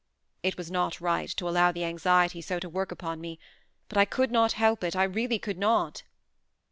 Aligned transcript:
It 0.41 0.57
was 0.57 0.71
not 0.71 0.99
right, 0.99 1.29
to 1.29 1.47
allow 1.47 1.71
the 1.71 1.83
anxiety 1.85 2.41
so 2.41 2.57
to 2.59 2.67
work 2.67 2.91
upon 2.91 3.21
me: 3.21 3.37
but 3.87 3.99
I 3.99 4.05
could 4.05 4.31
not 4.31 4.53
help 4.53 4.83
it; 4.83 4.95
I 4.95 5.03
really 5.03 5.37
could 5.37 5.59
not." 5.59 6.01